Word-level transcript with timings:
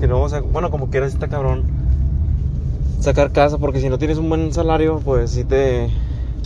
Que 0.00 0.06
no, 0.06 0.22
o 0.22 0.28
sea, 0.28 0.40
bueno, 0.40 0.70
como 0.70 0.90
quieras 0.90 1.12
está 1.12 1.28
cabrón 1.28 1.64
sacar 3.00 3.30
casa, 3.32 3.58
porque 3.58 3.80
si 3.80 3.88
no 3.88 3.98
tienes 3.98 4.18
un 4.18 4.28
buen 4.28 4.52
salario, 4.52 5.00
pues 5.04 5.30
sí 5.30 5.44
te, 5.44 5.88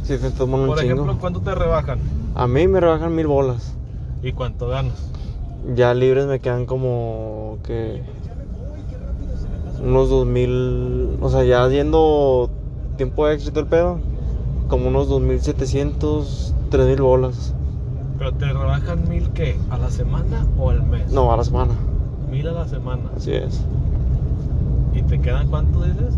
sí 0.04 0.18
te 0.18 0.30
toman 0.30 0.60
un 0.60 0.68
Por 0.68 0.78
chingo. 0.78 0.94
ejemplo, 0.94 1.18
¿cuánto 1.18 1.40
te 1.40 1.54
rebajan? 1.54 1.98
A 2.34 2.46
mí 2.46 2.66
me 2.68 2.80
rebajan 2.80 3.14
mil 3.14 3.26
bolas. 3.26 3.74
¿Y 4.22 4.32
cuánto 4.32 4.68
ganas? 4.68 5.10
Ya 5.74 5.94
libres 5.94 6.26
me 6.26 6.40
quedan 6.40 6.66
como 6.66 7.58
que 7.64 8.02
unos 9.82 10.08
dos 10.10 10.26
mil, 10.26 11.18
o 11.20 11.28
sea, 11.28 11.44
ya 11.44 11.68
yendo 11.68 12.50
tiempo 12.96 13.30
y 13.30 13.38
todo 13.38 13.60
el 13.60 13.66
pedo, 13.66 14.00
como 14.68 14.88
unos 14.88 15.08
dos 15.08 15.20
mil 15.20 15.40
setecientos, 15.40 16.54
tres 16.70 16.86
mil 16.86 17.02
bolas. 17.02 17.54
¿Pero 18.18 18.32
te 18.32 18.46
rebajan 18.46 19.08
mil 19.08 19.30
qué? 19.30 19.56
¿A 19.70 19.78
la 19.78 19.90
semana 19.90 20.46
o 20.58 20.70
al 20.70 20.82
mes? 20.82 21.10
No, 21.10 21.32
a 21.32 21.36
la 21.36 21.44
semana, 21.44 21.74
Mil 22.32 22.48
a 22.48 22.52
la 22.52 22.66
semana. 22.66 23.02
así 23.14 23.32
es. 23.34 23.60
¿Y 24.94 25.02
te 25.02 25.20
quedan 25.20 25.48
cuánto 25.48 25.84
dices? 25.84 26.14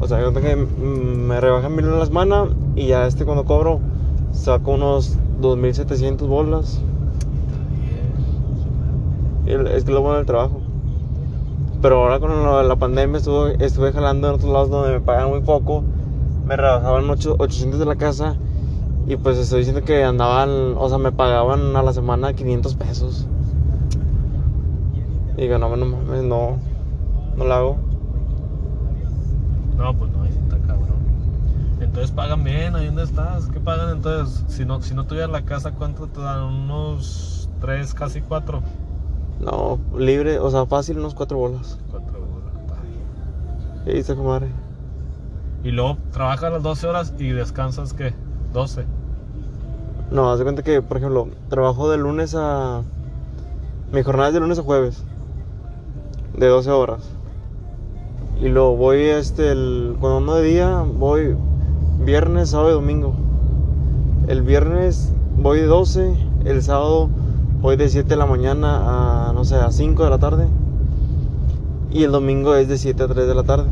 O 0.00 0.08
sea, 0.08 0.20
yo 0.20 0.32
tengo 0.32 0.46
que 0.48 0.56
mm, 0.56 1.28
me 1.28 1.40
rebajan 1.40 1.74
mil 1.74 1.86
a 1.86 1.98
la 1.98 2.04
semana 2.06 2.48
y 2.74 2.88
ya 2.88 3.06
este 3.06 3.24
cuando 3.24 3.44
cobro 3.44 3.78
saco 4.32 4.72
unos 4.72 5.16
dos 5.40 5.56
mil 5.56 5.72
setecientos 5.72 6.26
bolas. 6.28 6.80
Y 9.46 9.50
el- 9.52 9.68
Es 9.68 9.84
que 9.84 9.92
lo 9.92 10.00
bueno 10.00 10.16
del 10.16 10.26
trabajo. 10.26 10.60
Pero 11.80 12.02
ahora 12.02 12.18
con 12.18 12.30
de 12.30 12.64
la 12.68 12.76
pandemia 12.76 13.18
estuve, 13.18 13.64
estuve 13.64 13.92
jalando 13.92 14.28
en 14.28 14.34
otros 14.34 14.50
lados 14.52 14.68
donde 14.68 14.94
me 14.94 15.00
pagan 15.00 15.28
muy 15.28 15.42
poco. 15.42 15.84
Me 16.44 16.56
rebajaban 16.56 17.08
ocho- 17.08 17.36
800 17.38 17.78
de 17.78 17.86
la 17.86 17.94
casa. 17.94 18.34
Y 19.06 19.14
pues 19.14 19.38
estoy 19.38 19.60
diciendo 19.60 19.84
que 19.84 20.02
andaban, 20.02 20.74
o 20.76 20.88
sea, 20.88 20.98
me 20.98 21.12
pagaban 21.12 21.76
a 21.76 21.84
la 21.84 21.92
semana 21.92 22.32
500 22.32 22.74
pesos. 22.74 23.28
Y 25.36 25.42
digo, 25.42 25.58
no, 25.58 25.76
no 25.76 25.84
mames, 25.84 26.24
no, 26.24 26.56
no 27.36 27.44
lo 27.44 27.54
hago. 27.54 27.76
No, 29.76 29.94
pues 29.94 30.10
no, 30.12 30.22
ahí 30.22 30.32
sí 30.32 30.38
está 30.42 30.58
cabrón. 30.66 30.96
Entonces 31.80 32.10
pagan 32.10 32.42
bien, 32.42 32.74
ahí 32.74 32.86
donde 32.86 33.02
estás. 33.02 33.46
¿Qué 33.48 33.60
pagan 33.60 33.90
entonces? 33.90 34.44
Si 34.48 34.64
no, 34.64 34.80
si 34.80 34.94
no 34.94 35.04
tuvieras 35.04 35.30
la 35.30 35.42
casa, 35.42 35.72
¿cuánto 35.72 36.06
te 36.06 36.20
dan? 36.20 36.42
Unos 36.42 37.50
tres, 37.60 37.92
casi 37.92 38.22
cuatro. 38.22 38.62
No, 39.40 39.78
libre, 39.94 40.38
o 40.38 40.50
sea, 40.50 40.64
fácil, 40.64 40.98
unos 40.98 41.14
cuatro 41.14 41.36
bolas. 41.36 41.78
Cuatro 41.90 42.18
está 42.62 42.80
bien. 43.84 43.96
Y 43.96 44.00
está 44.00 44.14
comadre. 44.14 44.48
Y 45.62 45.70
luego 45.70 45.98
trabajas 46.12 46.50
las 46.52 46.62
12 46.62 46.86
horas 46.86 47.14
y 47.18 47.28
descansas, 47.30 47.92
¿qué? 47.92 48.14
12. 48.54 48.86
No, 50.10 50.30
haz 50.30 50.38
de 50.38 50.44
cuenta 50.44 50.62
que, 50.62 50.80
por 50.80 50.96
ejemplo, 50.96 51.28
trabajo 51.50 51.90
de 51.90 51.98
lunes 51.98 52.34
a. 52.34 52.82
Mi 53.92 54.02
jornada 54.02 54.28
es 54.28 54.34
de 54.34 54.40
lunes 54.40 54.58
a 54.58 54.62
jueves. 54.62 55.04
De 56.36 56.46
12 56.46 56.70
horas. 56.70 57.16
Y 58.40 58.48
luego 58.48 58.76
voy, 58.76 58.98
este, 59.00 59.50
el, 59.50 59.96
cuando 59.98 60.18
ando 60.18 60.34
de 60.34 60.42
día, 60.42 60.84
voy 60.86 61.36
viernes, 62.04 62.50
sábado 62.50 62.70
y 62.70 62.74
domingo. 62.74 63.14
El 64.28 64.42
viernes 64.42 65.12
voy 65.38 65.60
de 65.60 65.66
12, 65.66 66.14
el 66.44 66.62
sábado 66.62 67.08
voy 67.60 67.76
de 67.76 67.88
7 67.88 68.08
de 68.08 68.16
la 68.16 68.26
mañana 68.26 69.28
a, 69.28 69.32
no 69.32 69.44
sé, 69.44 69.56
a 69.56 69.70
5 69.70 70.04
de 70.04 70.10
la 70.10 70.18
tarde. 70.18 70.46
Y 71.90 72.04
el 72.04 72.12
domingo 72.12 72.54
es 72.54 72.68
de 72.68 72.76
7 72.76 73.02
a 73.02 73.08
3 73.08 73.26
de 73.26 73.34
la 73.34 73.42
tarde. 73.42 73.70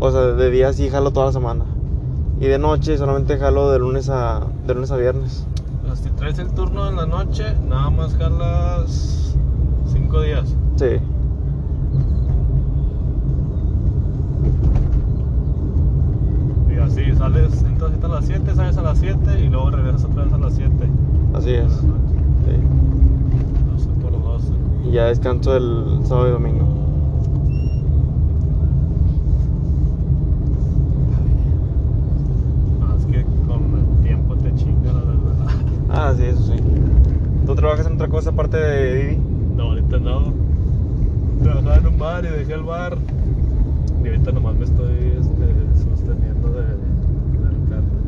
O 0.00 0.10
sea, 0.10 0.20
de 0.20 0.50
día 0.50 0.72
sí 0.72 0.90
jalo 0.90 1.12
toda 1.12 1.26
la 1.26 1.32
semana. 1.32 1.64
Y 2.40 2.46
de 2.46 2.58
noche 2.58 2.96
solamente 2.98 3.38
jalo 3.38 3.70
de 3.70 3.78
lunes 3.78 4.10
a, 4.10 4.42
de 4.66 4.74
lunes 4.74 4.90
a 4.90 4.96
viernes. 4.96 5.44
Pero 5.82 5.96
si 5.96 6.10
traes 6.10 6.38
el 6.38 6.50
turno 6.50 6.88
en 6.88 6.96
la 6.96 7.06
noche, 7.06 7.44
nada 7.68 7.90
más 7.90 8.14
jalas 8.16 9.34
5 10.08 10.22
días. 10.22 10.56
Sí. 10.76 10.86
Y 16.70 16.78
así, 16.78 17.14
sales 17.14 17.62
entonces 17.62 18.02
a 18.02 18.08
las 18.08 18.24
7, 18.24 18.54
sales 18.54 18.78
a 18.78 18.82
las 18.82 18.98
7 18.98 19.18
y 19.38 19.48
luego 19.50 19.70
regresas 19.70 20.04
otra 20.06 20.24
vez 20.24 20.32
a 20.32 20.38
las 20.38 20.54
7. 20.54 20.72
Así 21.34 21.50
es. 21.50 21.72
Sí. 21.74 21.84
12 23.70 23.88
por 24.00 24.12
12. 24.12 24.54
Y 24.86 24.92
ya 24.92 25.04
descanso 25.04 25.54
el 25.54 26.00
sábado 26.04 26.28
y 26.28 26.30
domingo. 26.30 26.64
Es 32.96 33.04
que 33.04 33.26
con 33.46 33.78
el 33.78 34.02
tiempo 34.02 34.36
te 34.36 34.54
chinga 34.54 34.90
la 34.90 35.00
verdad. 35.00 35.34
Ah, 35.90 36.14
sí, 36.16 36.22
eso 36.22 36.42
sí. 36.44 36.54
¿Tú 37.44 37.54
trabajas 37.54 37.86
en 37.86 37.94
otra 37.94 38.08
cosa 38.08 38.30
aparte 38.30 38.56
de 38.56 38.94
Didi? 38.94 39.27
No, 39.58 39.64
ahorita 39.64 39.98
no. 39.98 40.32
Trabajaba 41.42 41.76
en 41.76 41.86
un 41.88 41.98
bar 41.98 42.24
y 42.24 42.28
dejé 42.28 42.54
el 42.54 42.62
bar. 42.62 42.96
Y 44.04 44.06
ahorita 44.08 44.32
nomás 44.32 44.54
me 44.54 44.64
estoy 44.64 44.94
este, 45.18 45.84
sosteniendo 45.90 46.48
de, 46.52 46.62
del 46.62 47.68
carro. 47.68 47.98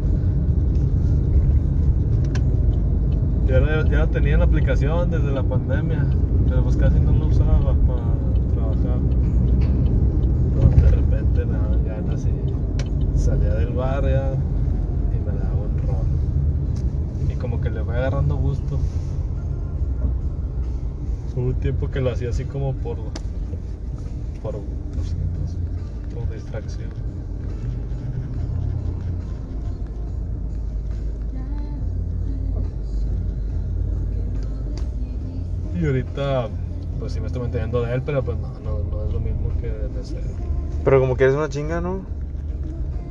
Ya, 3.48 3.60
la- 3.60 3.84
ya 3.90 3.98
la 3.98 4.06
tenía 4.06 4.34
en 4.34 4.38
la 4.38 4.44
aplicación 4.46 5.10
desde 5.10 5.32
la 5.32 5.42
pandemia, 5.42 6.06
pero 6.48 6.62
pues 6.62 6.76
casi 6.76 7.00
no 7.00 7.12
la 7.12 7.24
usaba 7.26 7.58
para 7.58 8.06
trabajar. 8.54 9.00
Pero 10.54 10.68
de 10.82 10.90
repente 10.92 11.44
me 11.44 11.52
daban 11.54 11.84
ganas 11.84 12.26
y 12.26 13.18
salía 13.18 13.54
del 13.54 13.72
bar 13.72 14.04
ya 14.04 14.34
y 14.34 15.18
me 15.18 15.32
daba 15.38 15.56
un 15.56 15.78
rol. 15.88 16.06
Y 17.28 17.34
como 17.34 17.60
que 17.60 17.70
le 17.70 17.82
fue 17.82 17.96
agarrando 17.96 18.36
gusto. 18.36 18.78
Hubo 21.36 21.46
un 21.46 21.54
tiempo 21.54 21.88
que 21.90 22.00
lo 22.00 22.10
hacía 22.10 22.30
así 22.30 22.44
como 22.44 22.74
por. 22.74 22.96
por. 24.42 24.54
pues, 24.94 25.14
pues, 25.38 25.56
por 26.14 26.34
distracción. 26.34 26.90
Y 35.80 35.86
ahorita, 35.86 36.48
pues 36.98 37.12
sí 37.12 37.20
me 37.20 37.28
estoy 37.28 37.42
manteniendo 37.42 37.80
de 37.82 37.94
él, 37.94 38.02
pero 38.04 38.22
pues 38.22 38.36
no, 38.38 38.48
no, 38.60 38.82
no 38.90 39.06
es 39.06 39.12
lo 39.12 39.20
mismo 39.20 39.50
que 39.60 39.68
de 39.68 39.88
mesero. 39.88 40.26
Pero 40.84 41.00
como 41.00 41.16
que 41.16 41.24
eres 41.24 41.36
una 41.36 41.48
chinga, 41.48 41.80
¿no? 41.80 42.04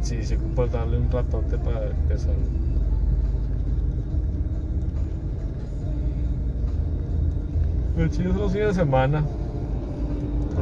Sí, 0.01 0.23
sí, 0.23 0.35
ocupo 0.35 0.67
darle 0.67 0.97
un 0.97 1.09
ratote 1.09 1.57
para 1.57 1.87
empezar. 1.87 2.35
El 7.99 8.09
chido 8.09 8.31
son 8.31 8.41
los 8.41 8.53
fines 8.53 8.67
de 8.69 8.73
semana. 8.75 9.25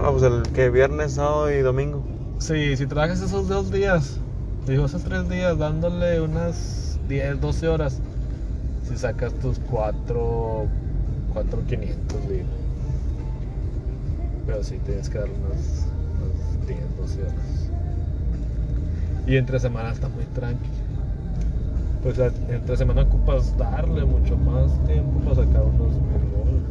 Ah, 0.01 0.09
pues 0.09 0.23
el 0.23 0.41
que 0.53 0.71
viernes, 0.71 1.13
sábado 1.13 1.51
y 1.51 1.59
domingo. 1.59 2.01
Sí, 2.39 2.75
si 2.75 2.87
trabajas 2.87 3.21
esos 3.21 3.47
dos 3.47 3.71
días, 3.71 4.19
digo 4.65 4.85
esos 4.85 5.03
tres 5.03 5.29
días, 5.29 5.55
dándole 5.57 6.19
unas 6.19 6.99
10, 7.07 7.39
12 7.39 7.67
horas, 7.67 8.01
si 8.87 8.97
sacas 8.97 9.33
tus 9.35 9.59
4, 9.59 10.65
4, 11.33 11.59
500 11.67 12.21
libres. 12.21 12.45
Pero 14.47 14.63
sí 14.63 14.79
tienes 14.83 15.07
que 15.07 15.19
dar 15.19 15.29
unas, 15.29 15.87
unas 16.17 16.67
10, 16.67 16.79
12 16.97 17.21
horas. 17.21 17.69
Y 19.27 19.37
entre 19.37 19.59
semana 19.59 19.91
está 19.91 20.09
muy 20.09 20.23
tranqui. 20.33 20.69
Pues 22.01 22.17
entre 22.49 22.77
semana 22.77 23.03
ocupas 23.03 23.55
darle 23.57 24.05
mucho 24.05 24.37
más 24.37 24.71
tiempo 24.85 25.19
para 25.19 25.35
sacar 25.35 25.63
unos 25.63 25.93
mil 25.93 26.31
bolas. 26.31 26.63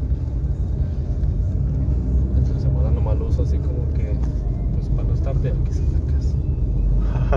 Entre 2.38 2.60
uso 3.22 3.42
así 3.42 3.58
como 3.58 3.92
que, 3.94 4.14
pues 4.74 4.88
para 4.88 5.08
no 5.08 5.14
estar 5.14 5.36
de 5.36 5.50
aquí 5.50 5.78
en 5.78 5.92
la 5.92 6.12
casa. 6.12 6.34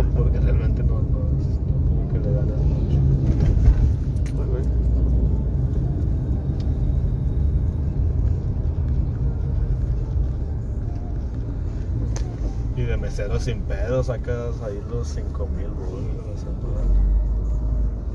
Porque 0.15 0.39
realmente 0.39 0.83
no, 0.83 0.95
no, 1.01 1.01
no 1.01 1.89
como 1.89 2.09
que 2.11 2.19
le 2.19 2.31
ganas 2.33 2.59
mucho. 2.59 2.97
Ay, 4.39 4.49
güey. 4.49 4.63
Y 12.75 12.81
de 12.83 12.97
mesero 12.97 13.39
sin 13.39 13.61
pedo 13.61 14.03
sacas 14.03 14.61
ahí 14.61 14.81
los 14.89 15.07
5 15.09 15.47
mil 15.47 15.67
bolas 15.67 16.25
a 16.25 16.31
la 16.31 16.37
semana. 16.37 17.09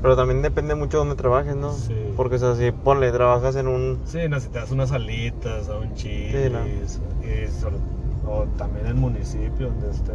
Pero 0.05 0.15
también 0.15 0.43
depende 0.43 0.75
mucho 0.75 0.97
de 0.97 0.99
dónde 0.99 1.15
trabajes, 1.15 1.55
¿no? 1.55 1.73
Sí. 1.73 1.95
Porque, 2.15 2.35
o 2.35 2.37
sea, 2.37 2.55
si 2.55 2.71
ponle, 2.71 3.11
trabajas 3.11 3.55
en 3.55 3.67
un. 3.67 3.99
Sí, 4.05 4.19
necesitas 4.29 4.69
unas 4.69 4.91
alitas 4.91 5.67
o 5.67 5.79
un 5.79 5.95
chis. 5.95 6.31
Sí, 6.31 6.47
no. 6.51 6.63
y 6.67 7.47
sobre- 7.49 7.79
o 8.27 8.45
también 8.55 8.85
el 8.85 8.93
municipio 8.93 9.69
donde 9.69 9.89
esté. 9.89 10.13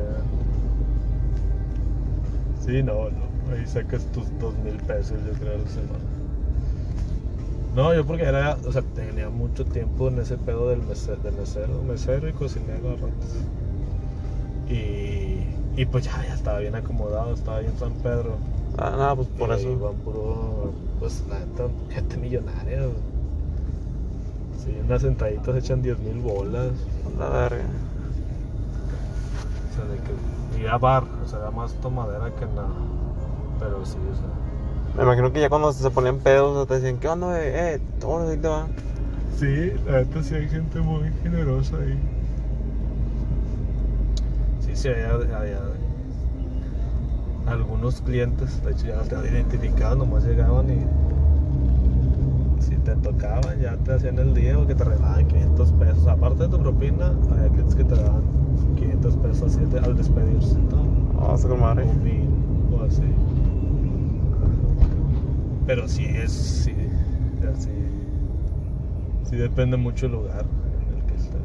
Sí, 2.65 2.85
no, 2.85 3.11
no. 3.11 3.53
Ahí 3.53 3.67
sacas 3.67 4.05
tus 4.13 4.27
dos 4.39 4.55
mil 4.59 4.77
pesos, 4.77 5.19
yo 5.27 5.33
creo, 5.33 5.59
la 5.59 5.69
semana. 5.69 6.05
No, 7.75 7.93
yo 7.93 8.07
porque 8.07 8.23
era, 8.23 8.59
o 8.65 8.71
sea, 8.71 8.83
tenía 8.83 9.29
mucho 9.29 9.65
tiempo 9.65 10.07
en 10.07 10.21
ese 10.21 10.37
pedo 10.37 10.69
del 10.71 10.83
mesero, 10.85 11.17
del 11.17 11.35
mesero, 11.35 11.83
mesero 11.83 12.29
y 12.29 12.33
cocinero 12.33 12.91
a 12.91 12.95
ratos. 12.95 13.35
Y, 14.69 15.60
y 15.81 15.87
pues 15.87 16.05
ya, 16.05 16.23
ya 16.27 16.35
estaba 16.35 16.59
bien 16.59 16.75
acomodado, 16.75 17.33
estaba 17.33 17.57
ahí 17.57 17.65
en 17.65 17.79
San 17.79 17.95
Pedro. 17.95 18.37
Ah, 18.77 18.91
nada, 18.91 19.17
pues 19.17 19.29
por 19.29 19.49
Y 19.49 19.53
eso. 19.55 19.71
Iban 19.71 19.95
puro, 20.05 20.75
pues 20.99 21.25
la 21.27 21.39
neta, 21.39 21.69
gente 21.89 22.19
millonaria. 22.19 22.83
Sí, 24.63 24.77
unas 24.85 25.01
sentaditas 25.01 25.57
echan 25.57 25.81
10 25.81 25.99
mil 26.01 26.19
bolas. 26.19 26.73
La 27.19 27.31
verga. 27.31 27.65
O 29.71 29.75
sea, 29.75 29.85
de 29.87 29.97
que. 29.97 30.63
Y 30.63 30.67
a 30.67 30.77
bar, 30.77 31.05
o 31.25 31.27
sea, 31.27 31.39
da 31.39 31.51
más 31.51 31.73
tomadera 31.81 32.31
que 32.39 32.45
nada. 32.45 32.69
Pero 33.59 33.83
sí, 33.87 33.97
o 34.13 34.15
sea. 34.15 34.29
Me 34.99 35.03
imagino 35.05 35.33
que 35.33 35.41
ya 35.41 35.49
cuando 35.49 35.73
se 35.73 35.91
ponían 35.91 36.19
pedos, 36.19 36.69
te 36.69 36.75
decían, 36.75 36.99
¿qué 36.99 37.09
onda? 37.09 37.43
Eh, 37.43 37.81
¿cómo 38.03 38.19
ahí 38.29 38.37
te 38.37 38.49
va? 38.49 38.67
Sí, 39.39 39.73
la 39.87 40.01
neta 40.01 40.23
sí 40.23 40.35
hay 40.35 40.47
gente 40.47 40.79
muy 40.81 41.11
generosa 41.23 41.77
ahí. 41.79 41.99
Sí, 44.75 44.89
hay 44.89 45.55
algunos 47.47 48.01
clientes, 48.01 48.63
de 48.63 48.73
hecho 48.73 48.87
ya 48.89 49.03
te 49.03 49.15
habían 49.17 49.35
identificado, 49.35 49.97
nomás 49.97 50.25
llegaban 50.25 50.71
y 50.71 50.79
si 52.63 52.77
te 52.79 52.95
tocaban 52.97 53.59
ya 53.59 53.77
te 53.79 53.93
hacían 53.93 54.19
el 54.19 54.35
día 54.35 54.59
o 54.59 54.67
que 54.67 54.75
te 54.75 54.85
regalaban 54.85 55.27
500 55.27 55.73
pesos. 55.73 56.07
Aparte 56.07 56.45
de 56.45 56.49
tu 56.51 56.59
propina, 56.59 57.09
había 57.31 57.49
clientes 57.49 57.75
que 57.75 57.85
te 57.85 57.95
daban 57.97 58.23
500 58.77 59.17
pesos 59.17 59.43
así 59.43 59.65
de- 59.67 59.79
al 59.81 59.97
despedirse. 59.97 60.59
¿no? 60.71 60.85
Vamos 61.15 61.45
a 61.45 61.49
con 61.49 61.61
madre. 61.61 61.85
O 61.85 61.95
mil, 61.95 62.29
o 62.73 62.83
así. 62.83 63.05
Pero 65.67 65.89
sí 65.89 66.05
es, 66.07 66.33
sí, 66.33 66.75
así, 67.53 67.71
sí 69.23 69.37
depende 69.37 69.77
mucho 69.77 70.07
el 70.07 70.13
lugar 70.13 70.47
en 70.81 70.97
el 70.99 71.07
que 71.07 71.15
esté. 71.15 71.39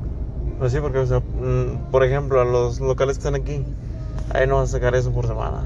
Pues 0.57 0.71
sí, 0.71 0.79
porque, 0.79 0.99
o 0.99 1.05
sea, 1.05 1.19
mm, 1.19 1.91
por 1.91 2.03
ejemplo, 2.03 2.39
a 2.41 2.45
los 2.45 2.79
locales 2.79 3.17
que 3.17 3.27
están 3.27 3.35
aquí, 3.35 3.65
ahí 4.33 4.47
no 4.47 4.57
vas 4.57 4.69
a 4.69 4.77
sacar 4.77 4.95
eso 4.95 5.11
por 5.13 5.27
semana. 5.27 5.65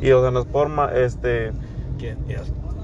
Y, 0.00 0.10
o 0.12 0.20
sea, 0.22 0.30
no 0.30 0.40
es 0.40 0.46
por, 0.46 0.68
ma- 0.68 0.92
este, 0.94 1.52
¿Quién? 1.98 2.16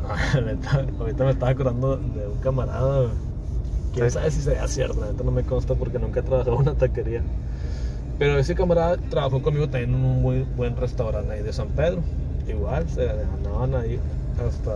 Ah, 0.08 0.16
ahorita 1.00 1.24
me 1.24 1.30
estaba 1.30 1.50
acordando 1.52 1.96
de 1.96 2.28
un 2.28 2.38
camarada. 2.38 3.10
Quién 3.92 4.10
Sí. 4.10 4.14
sabe 4.14 4.30
si 4.30 4.42
sea 4.42 4.66
cierto, 4.68 5.00
la 5.00 5.12
no 5.12 5.30
me 5.30 5.44
consta 5.44 5.74
porque 5.74 5.98
nunca 5.98 6.20
he 6.20 6.22
trabajado 6.22 6.56
en 6.56 6.62
una 6.62 6.74
taquería. 6.74 7.22
Pero 8.18 8.38
ese 8.38 8.54
camarada 8.54 8.96
trabajó 9.08 9.42
conmigo 9.42 9.68
también 9.68 9.90
en 9.90 9.96
un 10.04 10.22
muy 10.22 10.46
buen 10.56 10.76
restaurante 10.76 11.32
ahí 11.32 11.42
de 11.42 11.52
San 11.52 11.70
Pedro. 11.70 12.04
Igual 12.48 12.88
se 12.88 13.06
ganaban 13.06 13.74
ahí 13.74 14.00
hasta 14.38 14.72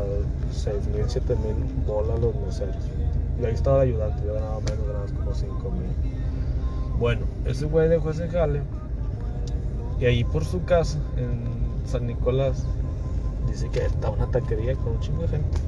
6 0.50 0.86
mil, 0.88 1.04
7 1.08 1.36
mil 1.36 1.54
bolas 1.86 2.20
los 2.20 2.34
meseros. 2.36 2.76
Y 3.40 3.44
ahí 3.44 3.54
estaba 3.54 3.82
el 3.84 3.90
ayudante, 3.90 4.22
yo 4.26 4.34
ganaba 4.34 4.60
menos, 4.60 4.86
ganaba 4.86 5.06
como 5.18 5.34
5 5.34 5.70
mil. 5.70 6.98
Bueno, 6.98 7.26
ese 7.44 7.66
güey 7.66 7.88
dejó 7.88 8.10
ese 8.10 8.28
jale. 8.28 8.62
Y 10.00 10.06
ahí 10.06 10.24
por 10.24 10.44
su 10.44 10.64
casa, 10.64 10.98
en 11.16 11.42
San 11.86 12.06
Nicolás, 12.06 12.64
dice 13.48 13.68
que 13.70 13.84
está 13.84 14.10
una 14.10 14.26
taquería 14.26 14.74
con 14.76 14.92
un 14.94 15.00
chingo 15.00 15.22
de 15.22 15.28
gente. 15.28 15.58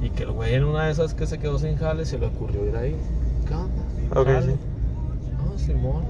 Y 0.00 0.10
que 0.10 0.22
el 0.24 0.30
güey 0.32 0.54
en 0.54 0.64
una 0.64 0.86
de 0.86 0.92
esas 0.92 1.14
que 1.14 1.26
se 1.26 1.38
quedó 1.38 1.58
sin 1.58 1.76
jale 1.76 2.04
se 2.06 2.18
le 2.18 2.26
ocurrió 2.26 2.64
ir 2.66 2.76
ahí. 2.76 2.96
¿Qué 3.46 3.54
onda? 3.54 4.42
Sí. 4.42 4.54
No, 5.44 5.58
Simón. 5.58 6.04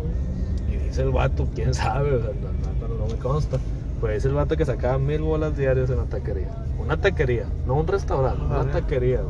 Y 0.71 0.76
dice 0.76 1.03
el 1.03 1.11
vato, 1.11 1.47
quién 1.55 1.73
sabe, 1.73 2.14
o 2.17 2.21
sea, 2.21 2.31
no, 2.32 2.88
no- 2.88 2.94
no 2.94 3.06
me 3.06 3.19
consta. 3.19 3.59
Pues 4.00 4.14
dice 4.17 4.29
el 4.29 4.35
vato 4.35 4.56
que 4.56 4.64
sacaba 4.67 4.99
mil 4.99 5.23
bolas 5.23 5.56
diarias 5.56 5.88
en 5.91 5.97
la 5.97 6.05
taquería. 6.05 6.50
Una 6.79 6.99
taquería, 6.99 7.47
no 7.67 7.75
un 7.75 7.87
restaurante, 7.87 8.44
una 8.44 8.59
Vale. 8.59 8.73
taquería. 8.73 9.21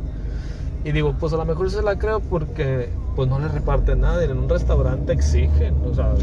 Y 0.89 0.93
digo, 0.93 1.15
pues 1.21 1.35
a 1.35 1.37
lo 1.37 1.45
mejor 1.45 1.71
se 1.71 1.83
la 1.83 1.99
creo 1.99 2.21
porque 2.21 2.89
pues 3.15 3.29
no 3.29 3.39
le 3.39 3.49
reparte 3.49 3.95
nada. 3.95 4.25
En 4.25 4.39
un 4.39 4.49
restaurante 4.49 5.13
exigen, 5.13 5.75
o 5.85 5.93
sea, 5.93 6.15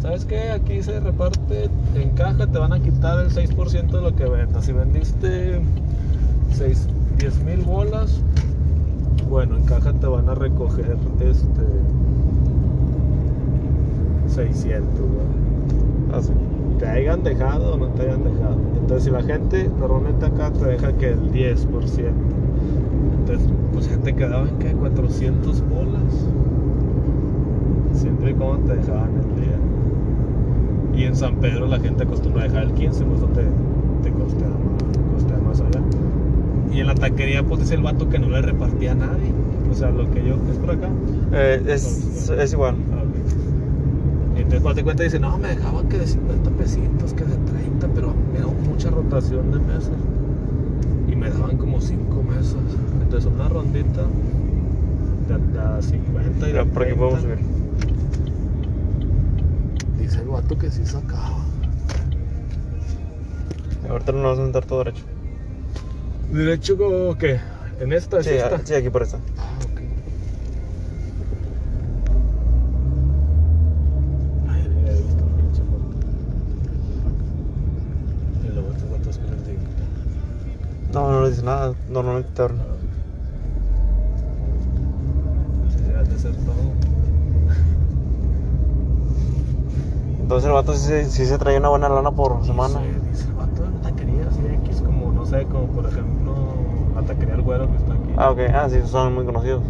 ¿sabes 0.00 0.24
qué? 0.24 0.50
Aquí 0.50 0.82
se 0.82 0.98
reparte 0.98 1.68
en 1.94 2.08
caja, 2.12 2.46
te 2.46 2.58
van 2.58 2.72
a 2.72 2.80
quitar 2.80 3.18
el 3.18 3.30
6% 3.30 3.90
de 3.90 4.00
lo 4.00 4.16
que 4.16 4.24
vendas. 4.24 4.64
Si 4.64 4.72
vendiste 4.72 5.60
6, 6.54 6.88
10 7.18 7.44
mil 7.44 7.60
bolas, 7.60 8.22
bueno, 9.28 9.58
en 9.58 9.66
caja 9.66 9.92
te 9.92 10.06
van 10.06 10.30
a 10.30 10.34
recoger 10.34 10.96
este 11.20 11.60
600, 14.26 15.00
¿no? 15.00 16.16
así. 16.16 16.32
te 16.78 16.86
hayan 16.88 17.22
dejado 17.22 17.74
o 17.74 17.76
no 17.76 17.88
te 17.88 18.04
hayan 18.04 18.24
dejado. 18.24 18.56
Entonces, 18.80 19.04
si 19.04 19.10
la 19.10 19.22
gente 19.22 19.70
normalmente 19.78 20.24
acá 20.24 20.50
te 20.50 20.64
deja 20.64 20.94
que 20.94 21.10
el 21.10 21.30
10%, 21.30 22.10
pues 23.72 23.88
ya 23.90 23.96
te 23.98 24.14
quedaban 24.14 24.58
que 24.58 24.72
400 24.72 25.62
bolas. 25.68 26.26
Siempre 27.92 28.30
y 28.30 28.34
cuando 28.34 28.66
te 28.72 28.76
dejaban 28.80 29.10
el 29.16 29.40
día. 29.42 29.58
Y 31.00 31.04
en 31.04 31.16
San 31.16 31.36
Pedro 31.36 31.66
la 31.66 31.78
gente 31.78 32.04
acostumbra 32.04 32.42
a 32.44 32.48
dejar 32.48 32.64
el 32.64 32.72
15, 32.72 33.04
pues 33.04 33.18
eso 33.18 33.28
te, 33.28 33.42
te 34.02 34.10
costea, 34.12 34.48
más- 34.48 35.12
costea 35.14 35.38
más 35.38 35.60
allá. 35.60 35.80
Y 36.72 36.80
en 36.80 36.86
la 36.86 36.94
taquería, 36.94 37.42
pues 37.42 37.62
es 37.62 37.70
el 37.72 37.82
vato 37.82 38.08
que 38.08 38.18
no 38.18 38.28
le 38.28 38.42
repartía 38.42 38.92
a 38.92 38.94
nadie. 38.94 39.32
O 39.70 39.74
sea, 39.74 39.90
lo 39.90 40.10
que 40.10 40.24
yo. 40.24 40.34
¿Es 40.50 40.56
por 40.58 40.70
acá? 40.70 40.88
Eh, 41.32 41.62
es, 41.66 42.30
es 42.30 42.52
igual. 42.52 42.74
Ah, 42.92 43.02
entonces, 44.36 44.60
cuando 44.62 44.78
te 44.78 44.84
cuenta, 44.84 45.02
dice, 45.02 45.20
no, 45.20 45.36
me 45.38 45.48
dejaba 45.48 45.82
que 45.88 45.98
de 45.98 46.06
50 46.06 46.50
pesitos, 46.50 47.12
que 47.14 47.24
de 47.24 47.36
30, 47.36 47.88
pero 47.94 48.12
me 48.32 48.38
daba 48.40 48.52
mucha 48.68 48.90
rotación 48.90 49.50
de 49.52 49.58
mesas. 49.58 49.90
Y 51.10 51.14
me 51.16 51.28
daban 51.30 51.56
como 51.56 51.80
5 51.80 52.22
mesas. 52.22 52.56
Entonces, 53.10 53.28
una 53.34 53.48
rondita 53.48 54.02
de, 55.26 55.58
a 55.58 55.82
50 55.82 56.48
y 56.48 56.52
de 56.52 56.64
por 56.66 56.82
aquí 56.84 56.92
30. 56.94 56.96
podemos 56.96 57.20
subir. 57.22 57.38
Dice 59.98 60.20
el 60.20 60.28
vato 60.28 60.56
que 60.56 60.70
sí 60.70 60.86
sacaba. 60.86 61.38
Ahorita 63.90 64.12
nos 64.12 64.22
vamos 64.22 64.38
a 64.38 64.42
sentar 64.44 64.64
todo 64.64 64.84
derecho. 64.84 65.02
¿Derecho 66.32 66.76
o 67.10 67.18
qué? 67.18 67.40
¿En 67.80 67.92
esta? 67.92 68.20
¿Es 68.20 68.26
Sí, 68.26 68.34
esta? 68.34 68.54
ah, 68.54 68.60
sí, 68.62 68.74
aquí 68.74 68.90
por 68.90 69.02
esta. 69.02 69.16
Ah, 69.38 69.58
ok. 69.64 69.80
Ay, 74.50 74.68
ni 74.68 74.80
había 74.88 74.92
visto 75.02 75.24
un 75.24 75.32
pinche 75.32 75.62
montón. 75.64 76.00
Y 78.44 78.48
luego 78.54 78.70
estos 78.70 78.88
vatos 78.92 79.18
que 79.18 79.26
les 79.32 79.46
digo. 79.48 79.58
No, 80.92 81.10
no 81.10 81.22
le 81.22 81.30
dice 81.30 81.42
nada. 81.42 81.74
Normalmente 81.88 82.30
te 82.34 82.42
abren. 82.42 82.58
Sí, 85.70 85.82
debe 85.84 86.04
de 86.04 86.18
ser 86.18 86.32
todo. 86.32 86.70
Entonces 90.30 90.46
el 90.46 90.52
vato 90.52 90.74
sí, 90.74 90.86
se- 90.86 91.10
sí 91.10 91.26
se 91.26 91.38
traía 91.38 91.58
una 91.58 91.70
buena 91.70 91.88
lana 91.88 92.12
por 92.12 92.44
semana. 92.46 92.78
Dice, 92.82 93.00
dice 93.10 93.26
el 93.26 93.32
vato 93.34 93.62
de 93.64 93.70
la 93.72 93.80
taquería 93.80 94.28
así 94.28 94.40
X, 94.62 94.80
como 94.80 95.10
no 95.10 95.26
sé, 95.26 95.44
como 95.46 95.66
por 95.66 95.84
ejemplo 95.86 96.36
la 96.94 97.02
taquería 97.02 97.34
El 97.34 97.42
Güero 97.42 97.68
que 97.68 97.76
está 97.78 97.94
aquí. 97.94 98.12
Ah, 98.16 98.30
ok. 98.30 98.38
Ah, 98.54 98.68
sí, 98.70 98.76
son 98.86 99.12
muy 99.16 99.24
conocidos. 99.24 99.64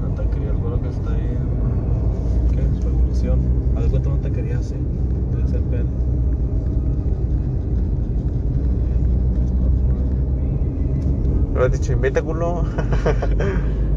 La 0.00 0.22
taquería 0.22 0.50
El 0.50 0.56
Güero 0.58 0.80
que 0.80 0.88
está 0.88 1.10
ahí 1.10 1.36
en. 1.36 2.54
¿Qué 2.54 2.60
es? 2.60 2.84
Revolución. 2.84 3.40
Haz 3.76 3.82
de 3.82 3.90
cuenta 3.90 4.08
una 4.10 4.22
taquería 4.22 4.58
así. 4.60 4.76
Debe 5.34 5.48
ser 5.48 5.62
pedo. 5.62 5.86
Pero 11.54 11.66
he 11.66 11.68
dicho, 11.70 11.92
invita 11.92 12.22
culo. 12.22 12.62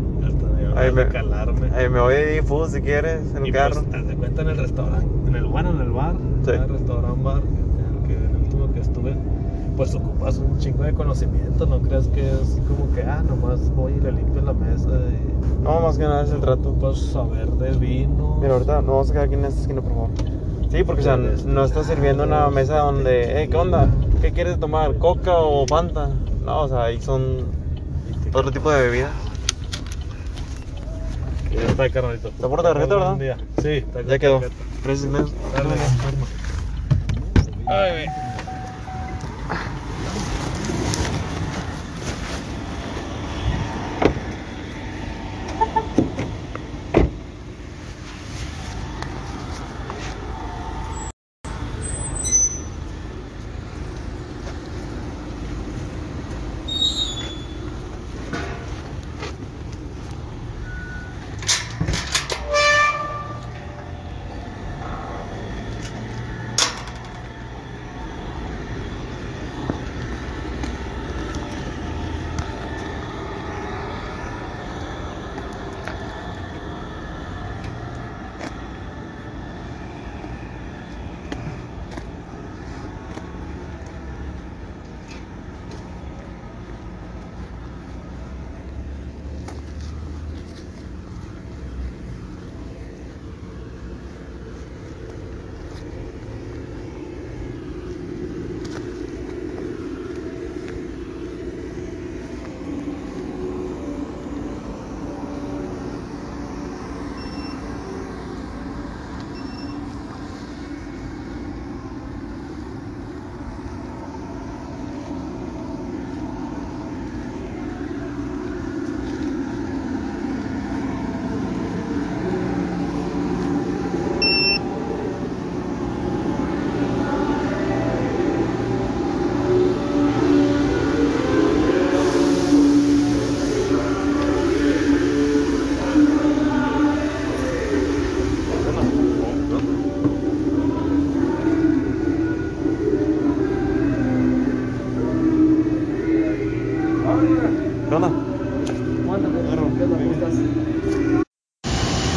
Ahí 0.76 0.92
me- 0.92 1.08
calarme. 1.08 1.70
Ahí 1.76 1.90
me 1.90 2.00
voy 2.00 2.14
a 2.14 2.36
ir 2.36 2.44
food 2.44 2.70
si 2.70 2.82
quieres, 2.82 3.22
en 3.32 3.44
el 3.44 3.48
Y 3.48 3.52
carro. 3.52 3.82
pues, 3.84 3.96
haz 3.96 4.08
de 4.08 4.16
cuenta 4.16 4.42
en 4.42 4.50
el 4.50 4.58
restaurante, 4.58 5.08
en 5.28 5.36
el 5.36 5.46
bueno, 5.46 5.70
en 5.72 5.82
el 5.82 5.92
bar, 5.92 6.16
Sí. 6.44 6.52
en 6.52 6.62
el 6.64 6.70
restaurante 6.70 7.24
bar, 7.24 7.42
en 7.42 8.02
el 8.02 8.08
que 8.08 8.14
en 8.16 8.30
el 8.32 8.36
último 8.44 8.72
que 8.74 8.80
estuve, 8.80 9.16
pues 9.78 9.94
ocupas 9.96 10.38
un 10.38 10.58
chingo 10.60 10.84
de 10.84 10.94
conocimiento, 10.94 11.66
no 11.66 11.80
creas 11.82 12.08
que 12.08 12.22
es 12.30 12.60
como 12.68 12.92
que, 12.94 13.04
ah, 13.04 13.24
nomás 13.28 13.70
voy 13.76 13.94
y 13.94 14.00
le 14.02 14.12
limpio 14.14 14.42
la 14.42 14.54
mesa 14.54 14.90
y 14.90 15.64
No, 15.64 15.80
más 15.82 15.98
que 15.98 16.04
nada 16.04 16.24
es 16.24 16.32
el 16.32 16.40
trato. 16.42 16.70
ocupas 16.70 17.00
saber 17.00 17.48
de 17.52 17.72
vino. 17.72 18.38
Mira, 18.42 18.54
ahorita 18.54 18.76
nos 18.82 18.86
vamos 18.86 19.10
a 19.10 19.14
quedar 19.14 19.26
aquí 19.26 19.34
en 19.36 19.46
esta 19.46 19.62
esquina, 19.62 19.82
por 19.82 19.92
favor. 19.92 20.10
Sí, 20.70 20.84
porque 20.84 21.02
o 21.02 21.04
sea, 21.04 21.18
no 21.18 21.64
estás 21.64 21.88
sirviendo 21.88 22.24
una 22.24 22.50
mesa 22.50 22.78
donde, 22.80 23.34
hey, 23.36 23.48
¿qué 23.50 23.58
onda? 23.58 23.88
¿Qué 24.22 24.32
quieres 24.32 24.60
tomar? 24.60 24.96
¿Coca 24.96 25.38
o 25.38 25.66
Fanta? 25.68 26.10
No, 26.46 26.62
o 26.64 26.68
sea, 26.68 26.84
ahí 26.84 27.00
son 27.02 27.46
otro 28.34 28.52
tipo 28.52 28.70
de 28.72 28.82
bebidas. 28.84 29.12
Ya 31.56 31.64
está, 31.68 31.90
carnalito. 31.90 32.28
¿Está 32.30 32.50
por 32.50 32.62
tarjeta, 32.62 32.96
verdad? 32.96 33.38
Sí, 33.62 33.70
está 33.70 34.02
Ya 34.02 34.20
quedó. 34.20 34.42
Gracias, 34.84 35.06
Ignacio. 35.06 35.36
Ay, 37.68 37.92
güey. 37.92 38.35